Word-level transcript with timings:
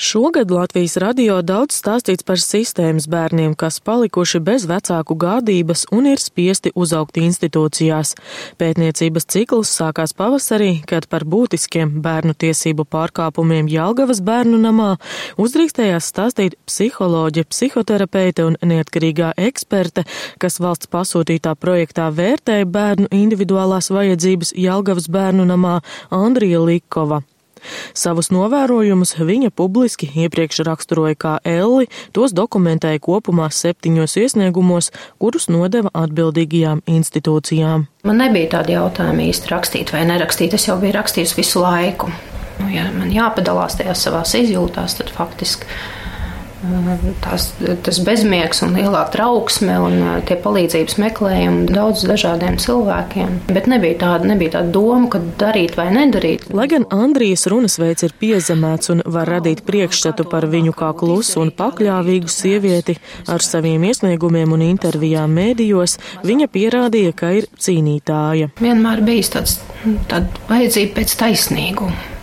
Šogad 0.00 0.50
Latvijas 0.50 0.92
radio 0.96 1.40
daudz 1.42 1.74
stāstīts 1.74 2.22
par 2.22 2.38
sistēmas 2.38 3.08
bērniem, 3.10 3.56
kas 3.58 3.80
palikuši 3.82 4.38
bez 4.46 4.62
vecāku 4.70 5.16
gādības 5.18 5.80
un 5.90 6.04
ir 6.06 6.20
spiesti 6.22 6.70
uzaugt 6.78 7.16
institūcijās. 7.18 8.12
Pētniecības 8.62 9.24
cikls 9.34 9.72
sākās 9.74 10.12
pavasarī, 10.14 10.68
kad 10.86 11.08
par 11.10 11.24
būtiskiem 11.26 11.96
bērnu 12.04 12.36
tiesību 12.38 12.86
pārkāpumiem 12.94 13.66
Jelgavas 13.72 14.20
bērnu 14.22 14.60
namā 14.62 14.92
uzdrīkstējās 15.34 16.10
stāstīt 16.12 16.54
psiholoģe, 16.70 17.42
psihoterapeite 17.50 18.44
un 18.46 18.58
neatkarīgā 18.62 19.32
eksperte, 19.48 20.04
kas 20.38 20.60
valsts 20.62 20.92
pasūtītā 20.94 21.56
projektā 21.58 22.06
vērtēja 22.14 22.70
bērnu 22.70 23.10
individuālās 23.18 23.90
vajadzības 23.90 24.54
Jelgavas 24.54 25.10
bērnu 25.10 25.48
namā 25.50 25.80
Andrija 26.14 26.62
Likova. 26.62 27.18
Savus 27.96 28.30
novērojumus 28.34 29.16
viņa 29.18 29.50
publiski 29.56 30.10
iepriekš 30.24 30.62
raksturoja 30.68 31.18
kā 31.18 31.34
Elli, 31.44 31.88
tos 32.16 32.34
dokumentēja 32.36 33.02
kopumā 33.04 33.50
septiņos 33.54 34.16
iesniegumos, 34.22 34.92
kurus 35.18 35.48
nodeva 35.52 35.92
atbildīgajām 35.94 36.84
institūcijām. 36.86 37.86
Man 38.08 38.20
nebija 38.22 38.54
tādi 38.58 38.76
jautājumi 38.76 39.28
īsti 39.32 39.52
rakstīt 39.52 39.92
vai 39.94 40.04
nerakstīt, 40.08 40.54
es 40.54 40.68
jau 40.68 40.78
biju 40.80 40.96
rakstījis 40.98 41.36
visu 41.38 41.62
laiku. 41.64 42.10
Nu, 42.58 42.66
ja 42.74 42.88
man 42.94 43.12
jāpadalās 43.14 43.78
tajās 43.78 44.02
savās 44.06 44.34
izjūtās, 44.38 44.98
tad 44.98 45.12
faktiski 45.14 45.68
tās, 47.22 47.50
tas 47.86 48.00
bezmiegs 48.04 48.62
un 48.66 48.74
lielāka 48.76 49.14
trauksme 49.14 49.76
un 49.82 49.98
tie 50.28 50.36
palīdzības 50.42 50.98
meklējumi 51.02 51.68
daudz 51.70 52.04
dažādiem 52.08 52.58
cilvēkiem. 52.60 53.38
Bet 53.52 53.68
nebija 53.70 53.98
tāda, 54.02 54.28
nebija 54.32 54.56
tāda 54.58 54.72
doma, 54.74 55.08
ka 55.12 55.20
darīt 55.40 55.76
vai 55.78 55.88
nedarīt. 55.94 56.48
Lai 56.54 56.68
gan 56.70 56.86
Andrijas 56.94 57.46
runas 57.50 57.78
veids 57.80 58.06
ir 58.06 58.14
piezemēts 58.18 58.92
un 58.94 59.04
var 59.06 59.30
radīt 59.30 59.64
priekšstatu 59.68 60.28
par 60.30 60.48
viņu 60.50 60.74
kā 60.78 60.90
klusu 60.98 61.42
un 61.44 61.54
pakļāvīgu 61.54 62.30
sievieti, 62.32 62.98
ar 63.30 63.44
saviem 63.44 63.88
iesniegumiem 63.88 64.52
un 64.56 64.66
intervijām 64.68 65.32
mēdījos, 65.38 65.98
viņa 66.26 66.50
pierādīja, 66.52 67.16
ka 67.16 67.32
ir 67.38 67.50
cīnītāja. 67.58 68.52
Vienmēr 68.60 69.04
bijis 69.06 69.34
tāds, 69.34 69.58
tāda 70.10 70.46
vajadzība 70.50 71.00
pēc 71.00 71.18
taisnīguma 71.22 72.17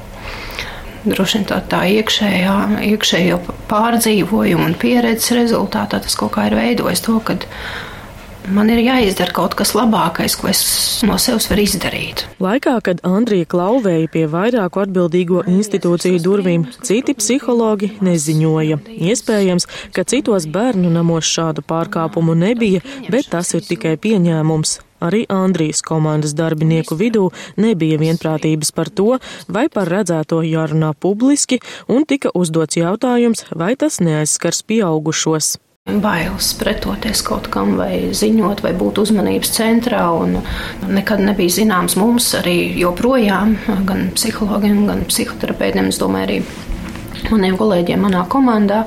droši 1.05 1.39
vien 1.39 1.49
tā, 1.49 1.61
tā 1.69 1.81
iekšējā, 1.99 2.55
iekšējo 2.91 3.41
pārdzīvojumu 3.71 4.69
un 4.69 4.77
pieredzes 4.79 5.35
rezultātā 5.37 6.01
tas 6.03 6.17
kaut 6.19 6.35
kā 6.37 6.49
ir 6.49 6.57
veidojis 6.57 7.03
to, 7.05 7.19
ka 7.25 7.37
man 8.53 8.69
ir 8.69 8.81
jāizdara 8.83 9.33
kaut 9.35 9.55
kas 9.57 9.73
labākais, 9.77 10.35
ko 10.39 10.49
es 10.51 10.61
no 11.07 11.17
sevis 11.21 11.47
varu 11.49 11.65
izdarīt. 11.65 12.25
Laikā, 12.43 12.77
kad 12.85 13.01
Andrija 13.07 13.47
klauvēja 13.49 14.11
pie 14.13 14.25
vairāku 14.31 14.83
atbildīgo 14.83 15.43
institūciju 15.49 16.21
durvīm, 16.23 16.67
citi 16.85 17.15
psihologi 17.17 17.95
neziņoja. 18.05 18.81
Iespējams, 19.09 19.69
ka 19.95 20.05
citos 20.07 20.49
bērnu 20.51 20.93
namos 20.93 21.29
šādu 21.29 21.65
pārkāpumu 21.65 22.37
nebija, 22.37 22.83
bet 23.09 23.31
tas 23.33 23.53
ir 23.57 23.65
tikai 23.65 23.97
pieņēmums. 24.01 24.79
Arī 25.03 25.25
Andrijas 25.29 25.81
komandas 25.83 26.33
darbinieku 26.37 26.95
vidū 26.95 27.27
nebija 27.59 27.99
vienprātības 27.99 28.71
par 28.71 28.89
to, 28.89 29.19
vai 29.51 29.67
par 29.69 29.91
redzēto 29.91 30.39
jārunā 30.45 30.93
publiski, 30.99 31.59
un 31.91 32.07
tika 32.07 32.31
uzdots 32.33 32.79
jautājums, 32.79 33.45
vai 33.51 33.75
tas 33.75 33.99
neaizskars 33.99 34.63
pieaugušos. 34.63 35.55
Bailes 35.85 36.47
pretoties 36.57 37.19
kaut 37.21 37.45
kam, 37.53 37.75
vai 37.77 38.09
ziņot, 38.17 38.63
vai 38.65 38.71
būt 38.73 39.03
uzmanības 39.03 39.51
centrā. 39.53 40.01
Nekad 40.89 41.21
nebija 41.21 41.59
zināms 41.59 41.93
mums 42.01 42.31
arī 42.39 42.73
joprojām, 42.79 43.53
gan 43.85 44.09
psihologiem, 44.17 44.87
gan 44.89 45.05
psihoterapeitiem, 45.05 45.93
es 45.93 46.01
domāju, 46.01 46.25
arī 46.25 47.29
maniem 47.29 47.61
kolēģiem 47.61 48.01
manā 48.01 48.25
komandā. 48.25 48.81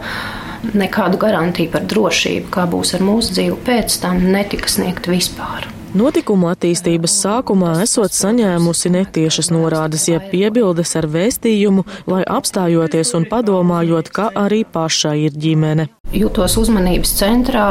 Nekādu 0.75 1.23
garantiju 1.23 1.71
par 1.71 1.87
drošību, 1.87 2.51
kā 2.51 2.67
būs 2.67 2.97
ar 2.99 3.07
mūsu 3.07 3.39
dzīvi 3.39 3.63
pēc 3.69 4.01
tam, 4.03 4.25
netika 4.35 4.67
sniegta 4.67 5.15
vispār. 5.15 5.71
Notikumu 5.97 6.51
attīstības 6.53 7.15
sākumā 7.23 7.71
esot 7.81 8.13
saņēmusi 8.13 8.91
netiešas 8.93 9.49
norādes, 9.55 10.05
jeb 10.11 10.27
piebildes 10.29 10.91
ar 11.01 11.07
vēstījumu, 11.09 11.85
lai 12.11 12.21
apstājoties 12.29 13.15
un 13.17 13.25
padomājot, 13.31 14.11
ka 14.13 14.27
arī 14.37 14.67
pašai 14.69 15.15
ir 15.25 15.39
ģimene. 15.41 15.87
Jūtos 16.13 16.59
uzmanības 16.61 17.15
centrā 17.17 17.69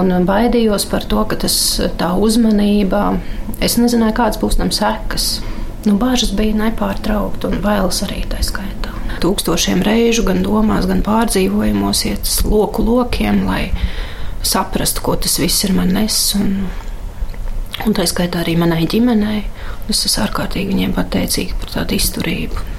un 0.00 0.14
baidījos 0.24 0.86
par 0.88 1.04
to, 1.04 1.26
ka 1.28 1.36
tas 1.44 1.56
tā 2.00 2.14
uzmanība, 2.16 3.18
es 3.60 3.76
nezināju, 3.76 4.16
kādas 4.16 4.40
būs 4.40 4.56
tam 4.62 4.72
sekas. 4.72 5.42
Nu, 5.84 5.98
bāžas 6.00 6.32
bija 6.38 6.56
nepārtraukti 6.56 7.50
un 7.50 7.60
bailes 7.60 8.00
arī 8.06 8.22
tā 8.32 8.40
skaitā. 8.46 8.94
Tūkstošiem 9.20 9.84
reižu 9.84 10.24
gan 10.24 10.40
domās, 10.46 10.88
gan 10.88 11.04
pārdzīvojumos 11.04 12.06
iet 12.08 12.32
loku 12.48 12.86
lokiem, 12.86 13.44
lai 13.44 13.66
saprast, 14.42 15.02
ko 15.04 15.16
tas 15.16 15.38
viss 15.42 15.64
ir 15.66 15.74
man 15.76 15.94
nes. 15.96 16.18
Un, 16.38 16.66
un 17.86 17.96
tā 17.96 18.06
skaitā 18.08 18.42
arī 18.42 18.56
manai 18.60 18.84
ģimenei. 18.90 19.44
Es 19.90 20.04
esmu 20.06 20.26
ārkārtīgi 20.26 20.74
viņiem 20.74 20.94
pateicīga 20.96 21.58
par 21.60 21.74
tādu 21.78 21.98
izturību 21.98 22.71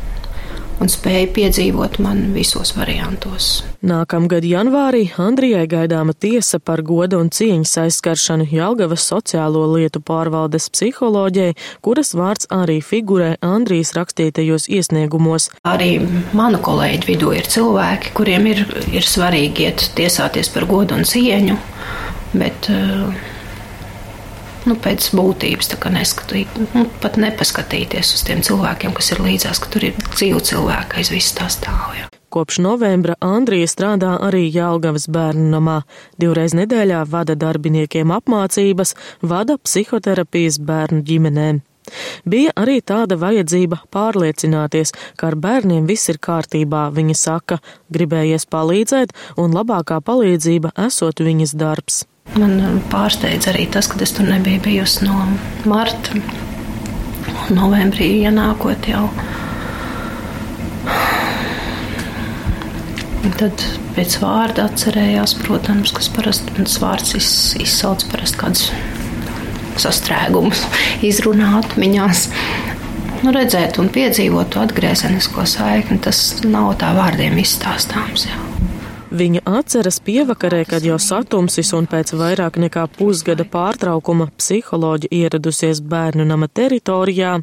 un 0.82 0.90
spēju 0.92 1.30
piedzīvot 1.36 2.00
man 2.04 2.30
visos 2.36 2.74
variantos. 2.78 3.64
Nākamgad 3.84 4.46
janvārī 4.48 5.04
Andrijai 5.22 5.66
gaidāma 5.70 6.16
tiesa 6.16 6.60
par 6.60 6.82
goda 6.86 7.20
un 7.20 7.30
cieņas 7.34 7.76
aizskaršanu 7.84 8.48
Jelgavas 8.52 9.06
sociālo 9.12 9.66
lietu 9.74 10.02
pārvaldes 10.06 10.70
psiholoģijai, 10.74 11.58
kuras 11.86 12.14
vārds 12.18 12.50
arī 12.54 12.80
figurē 12.86 13.34
Andrijas 13.44 13.94
rakstītajos 13.98 14.70
iesniegumos. 14.72 15.50
Arī 15.68 15.98
manu 16.38 16.62
kolēģu 16.64 17.12
vidū 17.12 17.36
ir 17.38 17.50
cilvēki, 17.50 18.16
kuriem 18.18 18.50
ir, 18.54 18.66
ir 18.94 19.06
svarīgi 19.08 19.68
iet 19.68 19.90
tiesāties 19.98 20.52
par 20.54 20.68
godu 20.70 20.98
un 20.98 21.08
cieņu, 21.08 21.60
bet 22.34 22.72
uh, 22.74 23.30
nu, 24.70 24.76
pēc 24.80 25.10
būtības 25.18 25.72
neskatīt, 25.94 26.60
nu, 26.74 26.86
pat 27.04 27.18
nepaskatīties 27.22 28.14
uz 28.16 28.24
tiem 28.28 28.44
cilvēkiem, 28.46 28.94
kas 28.96 29.12
ir 29.14 29.24
līdzās, 29.24 29.62
ka 29.64 29.72
tur 29.74 29.90
ir 29.90 30.03
dzīvi 30.18 30.42
cilvēki 30.50 31.00
aiz 31.02 31.12
viss 31.14 31.36
tā 31.38 31.50
stāv. 31.52 31.94
Ja. 31.98 32.10
Kopš 32.34 32.58
novembra 32.66 33.14
Andrija 33.22 33.68
strādā 33.70 34.16
arī 34.26 34.48
Jālgavas 34.50 35.06
bērnu 35.14 35.52
namā. 35.52 35.82
Divreiz 36.18 36.56
nedēļā 36.58 37.04
vada 37.10 37.36
darbiniekiem 37.38 38.10
apmācības, 38.16 38.96
vada 39.22 39.60
psihoterapijas 39.62 40.58
bērnu 40.58 41.04
ģimenēm. 41.06 41.62
Bija 42.26 42.54
arī 42.58 42.80
tāda 42.82 43.18
vajadzība 43.20 43.82
pārliecināties, 43.94 44.94
ka 45.20 45.30
ar 45.32 45.38
bērniem 45.46 45.86
viss 45.90 46.10
ir 46.10 46.20
kārtībā, 46.24 46.88
viņa 46.96 47.18
saka, 47.20 47.60
gribējies 47.94 48.48
palīdzēt, 48.50 49.14
un 49.38 49.54
labākā 49.54 50.00
palīdzība 50.02 50.74
esot 50.88 51.22
viņas 51.22 51.56
darbs. 51.60 52.04
Man 52.40 52.82
pārsteidz 52.90 53.50
arī 53.52 53.68
tas, 53.70 53.92
ka 53.92 54.00
es 54.02 54.16
tur 54.16 54.30
nebiju 54.32 54.64
bijusi 54.64 55.06
no 55.06 55.28
marta, 55.70 56.18
novembrī 57.54 58.10
ienākot 58.24 58.90
jau. 58.90 59.10
Tad 63.24 63.62
pēc 63.96 64.18
vārda 64.20 64.66
atcerējās, 64.68 65.38
protams, 65.46 65.94
kas 65.96 66.10
parasti 66.12 66.56
mans 66.58 66.76
vārds 66.84 67.16
izsauc 67.62 68.04
parasti 68.12 68.42
kādus 68.42 68.66
sastrēgumus, 69.80 70.66
izrunāt 71.08 71.72
atmiņās. 71.72 72.28
Nu, 73.24 73.32
redzēt 73.32 73.80
un 73.80 73.88
piedzīvot 73.96 74.52
to 74.54 74.64
atgriezenisko 74.66 75.48
saikni, 75.48 76.02
tas 76.04 76.26
nav 76.44 76.74
tā 76.84 76.92
vārdiem 76.98 77.40
izstāstāms. 77.40 78.28
Jau. 78.28 78.53
Viņa 79.14 79.44
atceras 79.46 80.00
pievakarē, 80.02 80.64
kad 80.66 80.82
jau 80.82 80.96
satumsis 80.98 81.70
un 81.78 81.86
pēc 81.86 82.16
vairāk 82.18 82.56
nekā 82.58 82.88
pusgada 82.96 83.46
pārtraukuma 83.46 84.26
psiholoģi 84.42 85.12
ieradusies 85.14 85.84
bērnu 85.86 86.26
nama 86.26 86.48
teritorijā, 86.50 87.36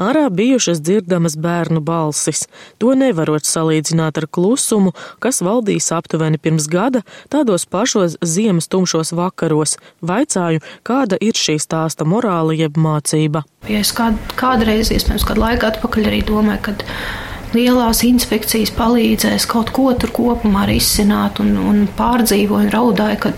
ārā 0.00 0.24
bijušas 0.32 0.80
dzirdamas 0.80 1.36
bērnu 1.36 1.84
balsis. 1.84 2.46
To 2.80 2.96
nevarot 2.96 3.44
salīdzināt 3.44 4.16
ar 4.22 4.30
klusumu, 4.32 4.94
kas 5.20 5.42
valdīs 5.44 5.92
aptuveni 5.92 6.40
pirms 6.40 6.70
gada 6.72 7.04
tādos 7.28 7.68
pašos 7.68 8.16
ziemas 8.24 8.72
tumšos 8.72 9.12
vakaros. 9.12 9.76
Vaicāju, 10.00 10.64
kāda 10.88 11.20
ir 11.20 11.36
šī 11.36 11.60
stāsta 11.60 12.08
morāla 12.08 12.56
jeb 12.56 12.80
mācība. 12.80 13.44
Ja 13.68 13.84
es 13.84 13.92
kād, 13.92 14.16
kādreiz, 14.40 14.88
iespējams, 14.88 15.28
kādu 15.28 15.44
laiku 15.44 15.68
atpakaļ 15.68 16.14
arī 16.14 16.24
domāju, 16.24 16.70
ka 16.70 16.78
lielās 17.56 18.02
inspekcijas 18.06 18.72
palīdzēs 18.76 19.46
kaut 19.50 19.72
ko 19.74 19.90
tur 19.98 20.12
kopumā 20.14 20.66
risināt 20.70 21.40
un, 21.42 21.54
un 21.58 21.82
pārdzīvoja 21.98 22.68
un 22.68 22.74
raudāja, 22.74 23.18
ka, 23.24 23.32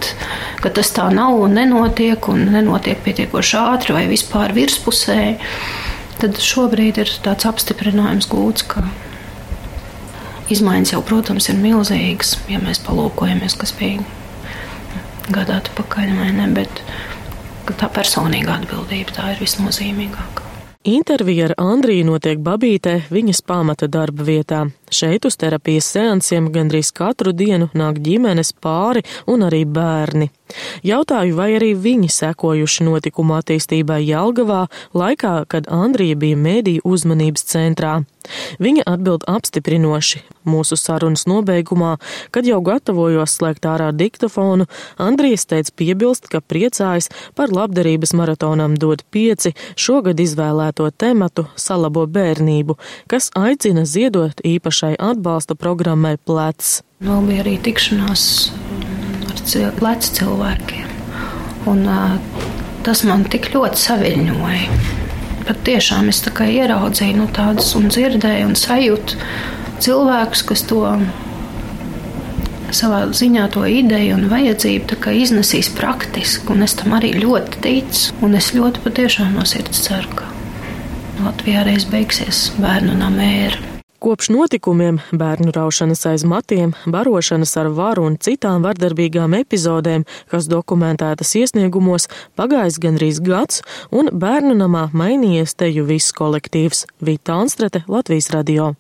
ka 0.63 0.73
tas 0.77 0.93
tā 0.97 1.09
nav 1.15 1.39
un 1.41 1.57
nenotiek 1.57 2.29
un 2.33 2.45
nenotiek 2.53 3.01
pietiekoši 3.05 3.57
ātri 3.63 3.97
vai 3.97 4.05
vispār 4.11 4.55
virspusēji. 4.57 5.39
Tad 6.23 6.39
šobrīd 6.39 7.01
ir 7.03 7.15
tāds 7.25 7.49
apstiprinājums 7.49 8.29
gūts, 8.31 8.67
ka 8.69 8.85
izmaiņas 10.53 10.95
jau, 10.95 11.03
protams, 11.07 11.49
ir 11.51 11.59
milzīgas, 11.63 12.37
ja 12.53 12.61
mēs 12.63 12.83
palūkojamies, 12.85 13.57
kas 13.59 13.75
bija 13.79 14.05
gadu 15.33 15.57
atpakaļ 15.57 16.15
vai 16.19 16.31
ne, 16.37 16.49
bet 16.55 16.85
tā 17.81 17.89
personīga 17.93 18.59
atbildība 18.61 19.17
tā 19.17 19.33
ir 19.33 19.43
visnozīmīgākā. 19.43 20.42
Intervija 20.85 21.45
ar 21.45 21.53
Andriju 21.63 22.09
notiek 22.09 22.41
Babītē, 22.43 22.97
viņas 23.15 23.45
pamata 23.47 23.87
darba 23.87 24.25
vietā. 24.27 24.65
Šeit 24.91 25.29
uz 25.29 25.37
terapijas 25.39 25.87
seansiem 25.95 26.49
gandrīz 26.51 26.91
katru 26.91 27.31
dienu 27.31 27.69
nāk 27.79 28.01
ģimenes 28.03 28.51
pāri 28.59 29.05
un 29.31 29.47
arī 29.47 29.63
bērni. 29.63 30.33
Jautāju, 30.87 31.37
vai 31.39 31.53
arī 31.59 31.73
viņi 31.79 32.11
sekojuši 32.13 32.87
notikumu 32.89 33.39
attīstībai 33.41 34.03
Jelgavā 34.05 34.67
laikā, 34.97 35.43
kad 35.49 35.71
Andrija 35.73 36.19
bija 36.19 36.39
mēdīju 36.39 36.85
uzmanības 36.85 37.47
centrā. 37.53 38.01
Viņa 38.63 38.85
atbild 38.87 39.25
apstiprinoši. 39.27 40.23
Mūsu 40.47 40.77
sarunas 40.79 41.25
nobeigumā, 41.31 41.97
kad 42.35 42.47
jau 42.47 42.59
gatavojos 42.65 43.37
slēgt 43.39 43.67
ārā 43.69 43.91
diktofonu, 43.95 44.67
Andrijas 44.99 45.47
teica 45.51 45.75
piebilst, 45.79 46.27
ka 46.31 46.43
priecājas 46.43 47.11
par 47.39 47.55
labdarības 47.55 48.15
maratonam 48.19 48.75
dod 48.79 49.05
pieci 49.15 49.55
šogad 49.79 50.23
izvēlēto 50.23 50.89
tematu 50.99 51.47
salabo 51.57 52.07
bērnību, 52.11 52.79
kas 53.11 53.31
aicina 53.39 53.87
ziedot 53.87 54.43
īpaši 54.47 54.83
šai 54.83 54.95
atbalsta 54.99 55.55
programmai 55.59 56.17
Plec. 56.19 56.81
Vēl 57.03 57.27
bija 57.29 57.43
arī 57.47 57.57
tikšanās 57.63 58.25
plecu 59.79 60.13
cilvēkiem. 60.19 60.91
Un, 61.71 61.87
tas 62.87 63.05
man 63.07 63.25
tik 63.31 63.53
ļoti 63.55 63.79
saviņoja. 63.79 64.79
Pat 65.43 65.61
tiešām 65.67 66.09
es 66.11 66.23
ieraudzīju 66.23 67.19
nu, 67.19 67.27
tādus 67.35 67.75
un 67.79 67.91
dzirdēju 67.91 68.49
un 68.51 68.57
sajūtu 68.59 69.19
cilvēkus, 69.83 70.43
kas 70.47 70.63
to 70.71 70.85
savā 72.73 73.03
ziņā 73.13 73.49
to 73.53 73.65
ideju 73.69 74.17
un 74.17 74.29
vajadzību 74.31 75.13
iznesīs 75.19 75.71
praktiski. 75.77 76.49
Un 76.55 76.63
es 76.67 76.77
tam 76.79 76.95
arī 76.99 77.13
ļoti 77.19 77.63
ticu. 77.65 78.15
Un 78.25 78.39
es 78.39 78.53
ļoti 78.57 78.85
patiešām 78.87 79.35
no 79.37 79.45
sirds 79.49 79.85
ceru, 79.87 80.09
ka 80.17 80.31
Latvijā 81.23 81.67
reiz 81.69 81.87
beigsies 81.91 82.49
bērnu 82.63 82.97
namēra. 82.99 83.72
Kopš 84.03 84.33
notikumiem, 84.35 84.97
bērnu 85.15 85.53
raušanas 85.55 86.01
aiz 86.11 86.25
matiem, 86.27 86.73
barošanas 86.91 87.53
ar 87.61 87.69
varu 87.71 88.09
un 88.09 88.17
citām 88.19 88.65
vardarbīgām 88.67 89.37
epizodēm, 89.39 90.03
kas 90.33 90.51
dokumentētas 90.51 91.31
iesniegumos, 91.39 92.09
pagājis 92.35 92.81
gandrīz 92.83 93.23
gads, 93.23 93.63
un 93.95 94.11
bērnu 94.11 94.59
namā 94.59 94.89
mainījies 94.91 95.55
teju 95.55 95.87
viss 95.87 96.11
kolektīvs- 96.19 96.89
Vita 97.07 97.39
Anstrete, 97.39 97.87
Latvijas 97.87 98.33
radio. 98.35 98.73